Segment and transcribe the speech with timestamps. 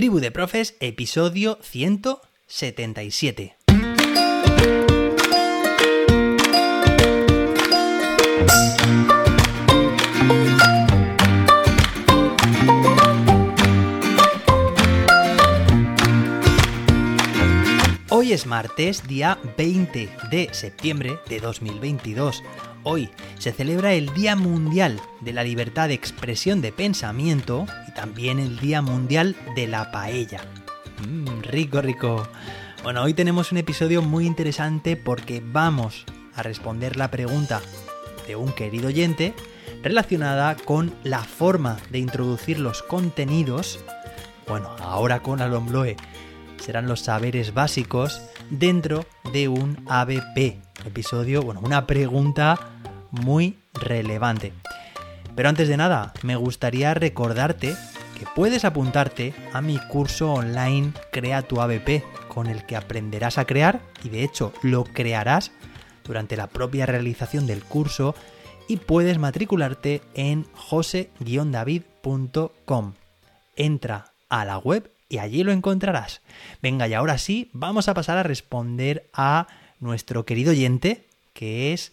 [0.00, 3.54] Tribu de Profes, episodio 177.
[18.08, 22.42] Hoy es martes, día 20 de septiembre de 2022.
[22.84, 28.58] Hoy se celebra el Día Mundial de la Libertad de Expresión de Pensamiento también el
[28.58, 30.40] Día Mundial de la Paella.
[31.06, 32.26] Mmm, rico, rico.
[32.82, 37.60] Bueno, hoy tenemos un episodio muy interesante porque vamos a responder la pregunta
[38.26, 39.34] de un querido oyente
[39.82, 43.80] relacionada con la forma de introducir los contenidos,
[44.46, 45.96] bueno, ahora con Alombloe,
[46.58, 48.20] serán los saberes básicos
[48.50, 50.58] dentro de un ABP.
[50.84, 52.58] Episodio, bueno, una pregunta
[53.10, 54.52] muy relevante.
[55.34, 57.74] Pero antes de nada, me gustaría recordarte
[58.18, 63.46] que puedes apuntarte a mi curso online Crea tu ABP, con el que aprenderás a
[63.46, 65.52] crear y de hecho lo crearás
[66.04, 68.14] durante la propia realización del curso
[68.68, 72.94] y puedes matricularte en jose-david.com.
[73.56, 76.20] Entra a la web y allí lo encontrarás.
[76.62, 79.48] Venga, y ahora sí, vamos a pasar a responder a
[79.80, 81.90] nuestro querido oyente, que es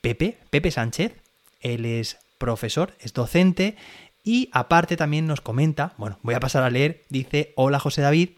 [0.00, 1.12] Pepe, Pepe Sánchez.
[1.60, 3.76] Él es profesor, es docente
[4.24, 8.30] y aparte también nos comenta, bueno, voy a pasar a leer, dice, hola José David,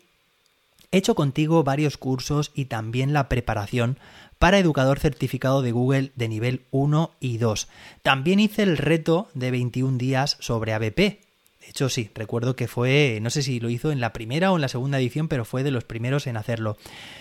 [0.91, 3.99] he hecho contigo varios cursos y también la preparación
[4.39, 7.69] para educador certificado de Google de nivel 1 y 2.
[8.03, 10.97] También hice el reto de 21 días sobre ABP.
[10.97, 14.57] De hecho, sí, recuerdo que fue, no sé si lo hizo en la primera o
[14.57, 16.77] en la segunda edición, pero fue de los primeros en hacerlo.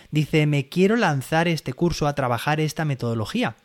[0.10, 3.56] Dice, me quiero lanzar este curso a trabajar esta metodología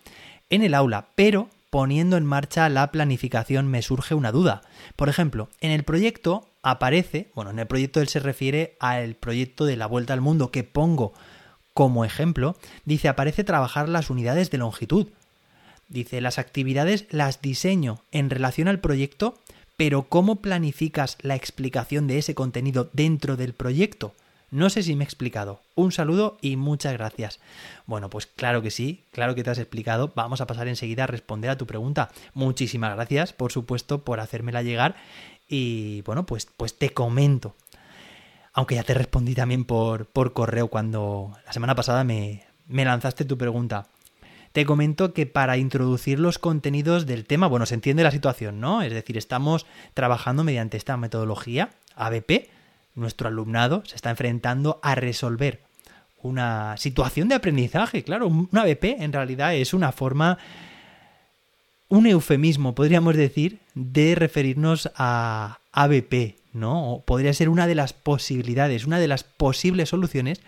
[0.51, 4.63] en el aula, pero poniendo en marcha la planificación me surge una duda.
[4.97, 9.65] Por ejemplo, en el proyecto aparece, bueno, en el proyecto él se refiere al proyecto
[9.65, 11.13] de la vuelta al mundo que pongo
[11.77, 12.57] como ejemplo,
[12.87, 15.09] dice aparece trabajar las unidades de longitud.
[15.89, 19.39] Dice, las actividades las diseño en relación al proyecto,
[19.77, 24.15] pero ¿cómo planificas la explicación de ese contenido dentro del proyecto?
[24.51, 25.61] No sé si me he explicado.
[25.75, 27.41] Un saludo y muchas gracias.
[27.87, 30.13] Bueno, pues claro que sí, claro que te has explicado.
[30.15, 32.11] Vamos a pasar enseguida a responder a tu pregunta.
[32.33, 34.95] Muchísimas gracias, por supuesto, por hacérmela llegar.
[35.49, 37.57] Y bueno, pues, pues te comento.
[38.53, 43.25] Aunque ya te respondí también por, por correo cuando la semana pasada me, me lanzaste
[43.25, 43.89] tu pregunta.
[44.53, 48.81] Te comento que para introducir los contenidos del tema, bueno, se entiende la situación, ¿no?
[48.81, 52.49] Es decir, estamos trabajando mediante esta metodología, ABP,
[52.97, 55.63] nuestro alumnado se está enfrentando a resolver
[56.23, 58.03] una situación de aprendizaje.
[58.03, 60.39] Claro, un ABP en realidad es una forma,
[61.89, 67.03] un eufemismo, podríamos decir, de referirnos a ABP, ¿no?
[67.07, 70.41] podría ser una de las posibilidades, una de las posibles soluciones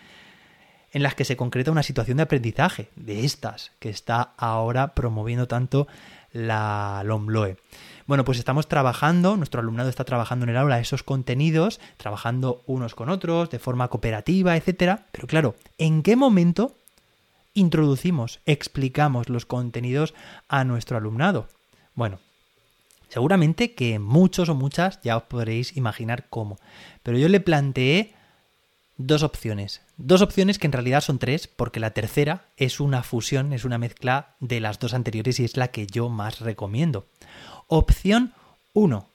[0.92, 5.46] en las que se concreta una situación de aprendizaje, de estas que está ahora promoviendo
[5.46, 5.86] tanto
[6.32, 7.56] la LOMLOE.
[8.06, 12.94] Bueno, pues estamos trabajando, nuestro alumnado está trabajando en el aula esos contenidos, trabajando unos
[12.94, 15.06] con otros, de forma cooperativa, etcétera.
[15.12, 16.74] Pero claro, ¿en qué momento
[17.52, 20.14] introducimos, explicamos los contenidos
[20.48, 21.48] a nuestro alumnado?
[21.94, 22.18] Bueno,
[23.08, 26.56] seguramente que muchos o muchas ya os podréis imaginar cómo.
[27.02, 28.14] Pero yo le planteé
[28.98, 29.80] dos opciones.
[29.96, 33.78] Dos opciones que en realidad son tres, porque la tercera es una fusión, es una
[33.78, 37.06] mezcla de las dos anteriores y es la que yo más recomiendo.
[37.68, 38.34] Opción
[38.74, 39.08] 1.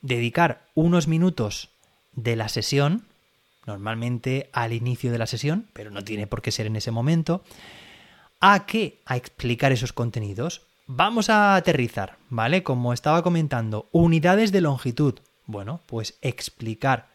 [0.00, 1.70] Dedicar unos minutos
[2.12, 3.06] de la sesión,
[3.66, 7.42] normalmente al inicio de la sesión, pero no tiene por qué ser en ese momento,
[8.40, 9.00] ¿a qué?
[9.04, 10.62] A explicar esos contenidos.
[10.86, 12.62] Vamos a aterrizar, ¿vale?
[12.62, 15.14] Como estaba comentando, unidades de longitud.
[15.46, 17.13] Bueno, pues explicar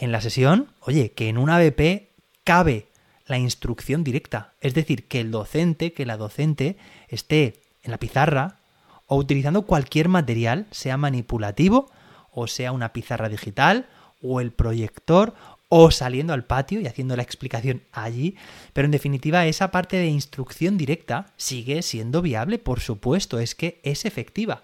[0.00, 2.08] en la sesión, oye, que en una BP
[2.42, 2.88] cabe
[3.26, 4.54] la instrucción directa.
[4.60, 6.78] Es decir, que el docente, que la docente
[7.08, 8.58] esté en la pizarra
[9.06, 11.90] o utilizando cualquier material, sea manipulativo
[12.32, 13.88] o sea una pizarra digital
[14.22, 15.34] o el proyector
[15.68, 18.36] o saliendo al patio y haciendo la explicación allí,
[18.72, 23.80] pero en definitiva esa parte de instrucción directa sigue siendo viable, por supuesto, es que
[23.84, 24.62] es efectiva.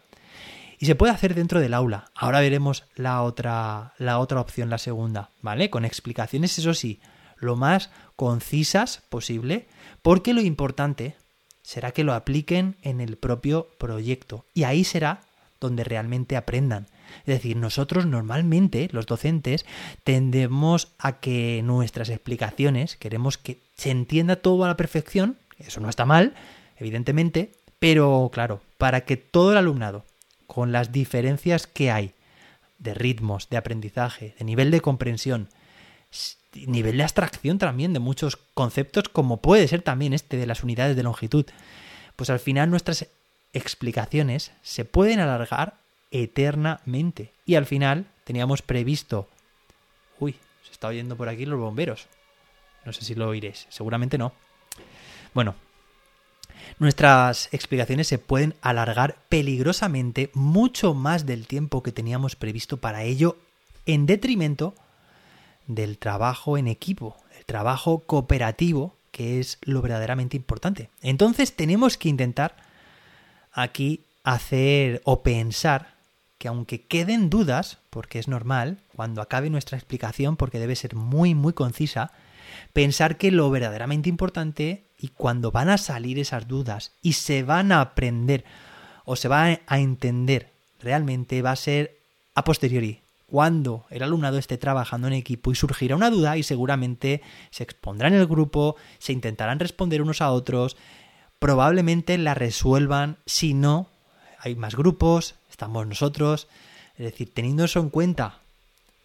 [0.78, 2.10] Y se puede hacer dentro del aula.
[2.14, 5.70] Ahora veremos la otra, la otra opción, la segunda, ¿vale?
[5.70, 7.00] Con explicaciones, eso sí,
[7.36, 9.68] lo más concisas posible,
[10.02, 11.16] porque lo importante
[11.62, 14.46] será que lo apliquen en el propio proyecto.
[14.54, 15.22] Y ahí será
[15.60, 16.86] donde realmente aprendan.
[17.20, 19.64] Es decir, nosotros normalmente, los docentes,
[20.04, 25.88] tendemos a que nuestras explicaciones, queremos que se entienda todo a la perfección, eso no
[25.88, 26.34] está mal,
[26.76, 30.04] evidentemente, pero claro, para que todo el alumnado,
[30.46, 32.14] con las diferencias que hay
[32.78, 35.48] de ritmos, de aprendizaje, de nivel de comprensión,
[36.52, 40.96] nivel de abstracción también de muchos conceptos, como puede ser también este de las unidades
[40.96, 41.46] de longitud.
[42.16, 43.08] Pues al final nuestras
[43.52, 45.78] explicaciones se pueden alargar
[46.10, 47.32] eternamente.
[47.44, 49.28] Y al final teníamos previsto...
[50.18, 52.06] Uy, se está oyendo por aquí los bomberos.
[52.84, 54.32] No sé si lo oiréis, seguramente no.
[55.34, 55.54] Bueno,
[56.78, 63.36] nuestras explicaciones se pueden alargar peligrosamente mucho más del tiempo que teníamos previsto para ello,
[63.86, 64.74] en detrimento
[65.66, 70.90] del trabajo en equipo, el trabajo cooperativo, que es lo verdaderamente importante.
[71.02, 72.56] Entonces tenemos que intentar
[73.52, 75.94] aquí hacer o pensar
[76.38, 81.34] que aunque queden dudas, porque es normal, cuando acabe nuestra explicación, porque debe ser muy,
[81.34, 82.12] muy concisa,
[82.72, 87.72] pensar que lo verdaderamente importante y cuando van a salir esas dudas y se van
[87.72, 88.44] a aprender
[89.04, 91.98] o se va a entender realmente va a ser
[92.34, 97.22] a posteriori, cuando el alumnado esté trabajando en equipo y surgirá una duda y seguramente
[97.50, 100.76] se expondrá en el grupo, se intentarán responder unos a otros,
[101.38, 103.88] probablemente la resuelvan, si no,
[104.38, 106.46] hay más grupos, estamos nosotros,
[106.96, 108.40] es decir, teniendo eso en cuenta,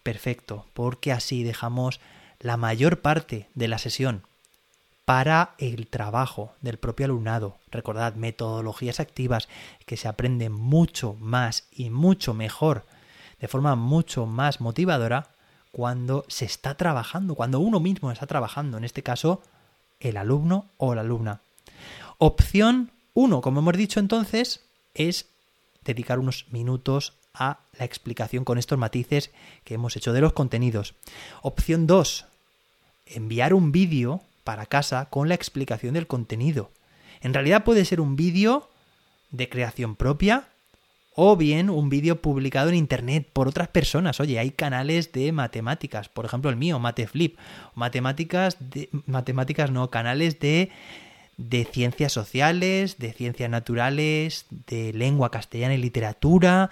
[0.02, 2.00] perfecto, porque así dejamos
[2.38, 4.22] la mayor parte de la sesión
[5.04, 7.58] para el trabajo del propio alumnado.
[7.70, 9.48] Recordad, metodologías activas
[9.86, 12.84] que se aprenden mucho más y mucho mejor,
[13.40, 15.28] de forma mucho más motivadora,
[15.72, 19.42] cuando se está trabajando, cuando uno mismo está trabajando, en este caso,
[20.00, 21.40] el alumno o la alumna.
[22.18, 24.60] Opción 1, como hemos dicho entonces,
[24.94, 25.26] es
[25.84, 29.30] dedicar unos minutos a la explicación con estos matices
[29.64, 30.94] que hemos hecho de los contenidos.
[31.40, 32.26] Opción 2,
[33.06, 36.70] enviar un vídeo para casa con la explicación del contenido.
[37.20, 38.68] En realidad puede ser un vídeo
[39.30, 40.48] de creación propia
[41.14, 44.18] o bien un vídeo publicado en internet por otras personas.
[44.20, 47.38] Oye, hay canales de matemáticas, por ejemplo el mío, Mateflip,
[47.74, 48.56] matemáticas
[49.06, 50.70] matemáticas no, canales de
[51.36, 56.70] de ciencias sociales, de ciencias naturales, de lengua castellana y literatura,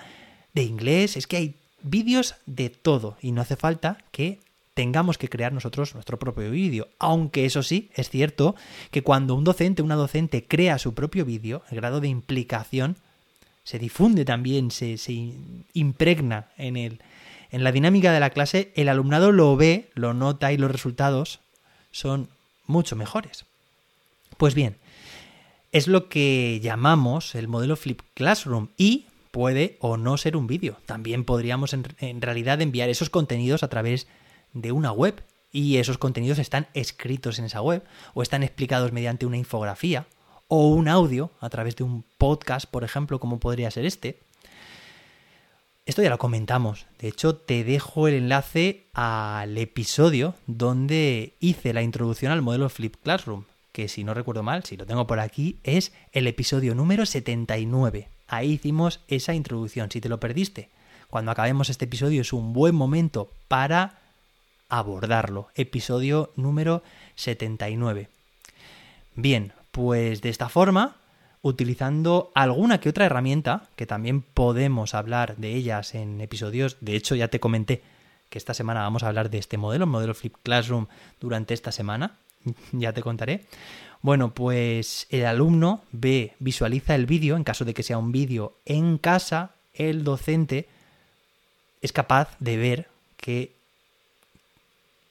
[0.53, 4.39] de inglés, es que hay vídeos de todo y no hace falta que
[4.81, 6.89] tengamos que crear nosotros nuestro propio vídeo.
[6.99, 8.55] Aunque eso sí, es cierto
[8.91, 12.97] que cuando un docente, una docente crea su propio vídeo, el grado de implicación
[13.63, 15.35] se difunde también, se, se
[15.75, 17.03] impregna en, el,
[17.51, 21.41] en la dinámica de la clase, el alumnado lo ve, lo nota y los resultados
[21.91, 22.31] son
[22.67, 23.45] mucho mejores.
[24.39, 24.79] Pues bien,
[25.73, 30.79] es lo que llamamos el modelo Flip Classroom y puede o no ser un vídeo.
[30.87, 34.07] También podríamos en, en realidad enviar esos contenidos a través
[34.53, 37.83] de una web y esos contenidos están escritos en esa web
[38.15, 40.07] o están explicados mediante una infografía
[40.49, 44.21] o un audio a través de un podcast, por ejemplo, como podría ser este.
[45.87, 46.87] Esto ya lo comentamos.
[46.99, 52.97] De hecho, te dejo el enlace al episodio donde hice la introducción al modelo Flip
[53.03, 57.07] Classroom, que si no recuerdo mal, si lo tengo por aquí, es el episodio número
[57.07, 58.09] 79.
[58.29, 59.91] Ahí hicimos esa introducción.
[59.91, 60.69] Si te lo perdiste,
[61.09, 64.00] cuando acabemos este episodio es un buen momento para
[64.71, 65.49] abordarlo.
[65.55, 66.83] Episodio número
[67.17, 68.09] 79.
[69.15, 70.97] Bien, pues de esta forma,
[71.43, 77.15] utilizando alguna que otra herramienta, que también podemos hablar de ellas en episodios, de hecho
[77.15, 77.83] ya te comenté
[78.31, 80.87] que esta semana vamos a hablar de este modelo, el modelo Flip Classroom,
[81.21, 82.17] durante esta semana,
[82.73, 83.47] ya te contaré.
[84.03, 88.57] Bueno, pues el alumno ve, visualiza el vídeo, en caso de que sea un vídeo
[88.65, 90.69] en casa, el docente
[91.83, 93.60] es capaz de ver que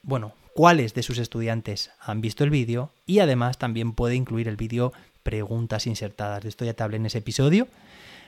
[0.01, 4.57] bueno, cuáles de sus estudiantes han visto el vídeo y además también puede incluir el
[4.57, 6.43] vídeo preguntas insertadas.
[6.43, 7.67] De esto ya te hablé en ese episodio.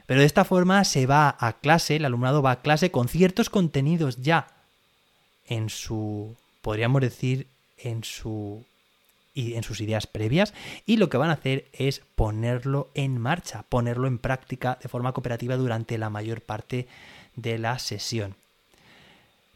[0.06, 3.50] Pero de esta forma se va a clase, el alumnado va a clase con ciertos
[3.50, 4.48] contenidos ya
[5.46, 7.48] en su, podríamos decir,
[7.78, 8.66] en su
[9.34, 10.54] y en sus ideas previas
[10.86, 15.14] y lo que van a hacer es ponerlo en marcha, ponerlo en práctica de forma
[15.14, 16.88] cooperativa durante la mayor parte
[17.36, 18.36] de la sesión.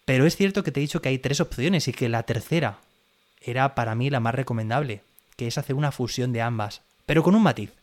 [0.05, 2.79] Pero es cierto que te he dicho que hay tres opciones y que la tercera
[3.41, 5.01] era para mí la más recomendable,
[5.35, 7.73] que es hacer una fusión de ambas, pero con un matiz.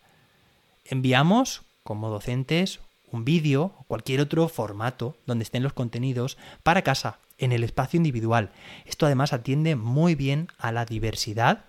[0.85, 7.19] Enviamos, como docentes, un vídeo o cualquier otro formato donde estén los contenidos para casa,
[7.39, 8.51] en el espacio individual.
[8.87, 11.65] Esto además atiende muy bien a la diversidad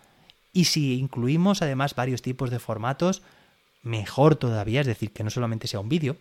[0.51, 3.24] y si incluimos además varios tipos de formatos,
[3.81, 6.15] mejor todavía, es decir, que no solamente sea un vídeo,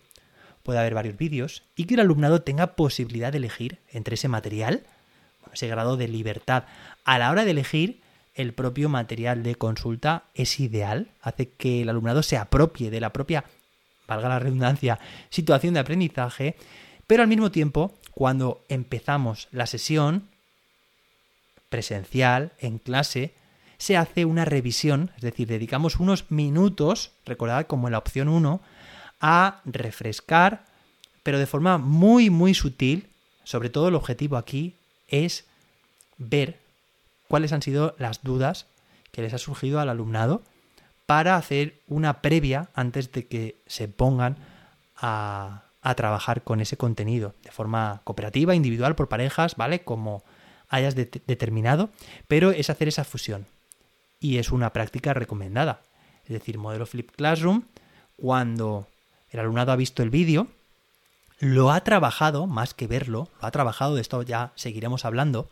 [0.63, 4.83] puede haber varios vídeos y que el alumnado tenga posibilidad de elegir entre ese material,
[5.53, 6.65] ese grado de libertad.
[7.03, 8.01] A la hora de elegir,
[8.33, 13.13] el propio material de consulta es ideal, hace que el alumnado se apropie de la
[13.13, 13.43] propia,
[14.07, 16.55] valga la redundancia, situación de aprendizaje,
[17.05, 20.29] pero al mismo tiempo, cuando empezamos la sesión,
[21.69, 23.33] presencial, en clase,
[23.77, 28.61] se hace una revisión, es decir, dedicamos unos minutos, recordad como en la opción 1,
[29.23, 30.65] a refrescar,
[31.23, 33.07] pero de forma muy, muy sutil,
[33.45, 34.75] sobre todo el objetivo aquí
[35.07, 35.45] es
[36.17, 36.59] ver
[37.29, 38.67] cuáles han sido las dudas
[39.11, 40.41] que les ha surgido al alumnado
[41.05, 44.35] para hacer una previa antes de que se pongan
[44.97, 45.63] a,
[45.95, 49.83] trabajar con ese contenido de forma cooperativa, individual, por parejas, ¿vale?
[49.83, 50.23] Como
[50.69, 51.89] hayas determinado,
[52.27, 53.45] pero es hacer esa fusión.
[54.19, 55.81] Y es una práctica recomendada.
[56.23, 57.63] Es decir, modelo Flip Classroom,
[58.15, 58.87] cuando
[59.33, 60.47] el alumnado ha visto el vídeo,
[61.39, 65.49] lo ha trabajado, más que verlo, lo ha trabajado, de esto ya seguiremos hablando,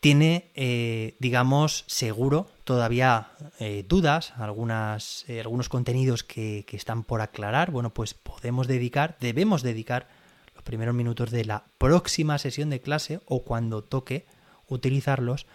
[0.00, 3.28] tiene, eh, digamos, seguro todavía
[3.58, 9.16] eh, dudas, algunas, eh, algunos contenidos que, que, están por aclarar, bueno, pues podemos dedicar,
[9.20, 10.08] debemos dedicar
[10.54, 14.24] los primeros minutos de la próxima sesión de clase o cuando toque
[14.68, 15.46] utilizarlos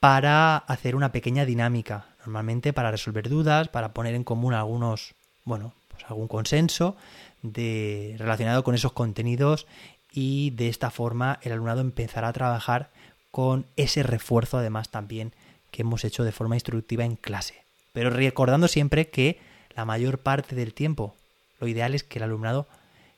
[0.00, 5.72] para hacer una pequeña dinámica, normalmente para resolver dudas, para poner en común algunos, bueno,
[5.98, 6.96] pues algún consenso
[7.42, 9.66] de, relacionado con esos contenidos
[10.12, 12.90] y de esta forma el alumnado empezará a trabajar
[13.30, 15.32] con ese refuerzo además también
[15.70, 17.54] que hemos hecho de forma instructiva en clase.
[17.92, 19.38] Pero recordando siempre que
[19.74, 21.14] la mayor parte del tiempo
[21.60, 22.66] lo ideal es que el alumnado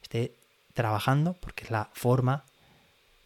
[0.03, 0.35] esté
[0.75, 2.45] trabajando porque es la forma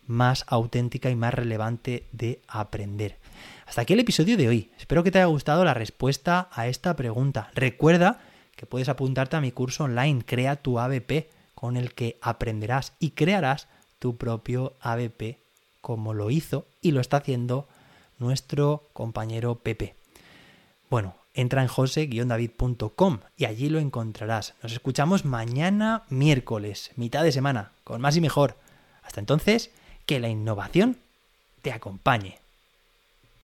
[0.07, 3.17] más auténtica y más relevante de aprender.
[3.67, 4.71] Hasta aquí el episodio de hoy.
[4.79, 7.51] Espero que te haya gustado la respuesta a esta pregunta.
[7.55, 8.21] Recuerda
[8.57, 13.11] que puedes apuntarte a mi curso online Crea tu ABP con el que aprenderás y
[13.11, 13.69] crearás
[13.99, 15.39] tu propio ABP
[15.81, 17.69] como lo hizo y lo está haciendo
[18.19, 19.97] nuestro compañero Pepe.
[20.91, 24.55] Bueno, entra en jose-david.com y allí lo encontrarás.
[24.63, 28.57] Nos escuchamos mañana miércoles, mitad de semana, con más y mejor.
[29.03, 29.71] Hasta entonces,
[30.07, 30.99] que la innovación
[31.63, 32.44] te acompañe.